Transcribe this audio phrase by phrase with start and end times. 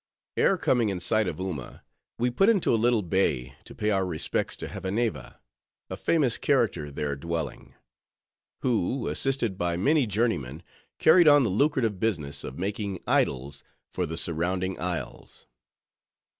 [0.35, 1.83] Ere coming in sight of Uma,
[2.17, 5.37] we put into a little bay, to pay our respects to Hevaneva,
[5.91, 7.75] a famous character there dwelling;
[8.63, 10.63] who, assisted by many journeymen,
[10.97, 15.45] carried on the lucrative business of making idols for the surrounding isles.